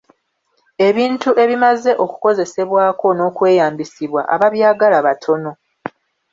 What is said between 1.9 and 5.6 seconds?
okukozesebwako n'okweyambisibwa, ababyagala batono.